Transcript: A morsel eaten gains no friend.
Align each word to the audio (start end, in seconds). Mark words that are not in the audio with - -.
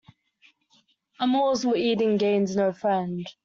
A 1.23 1.25
morsel 1.33 1.73
eaten 1.87 2.13
gains 2.23 2.55
no 2.55 2.73
friend. 2.73 3.27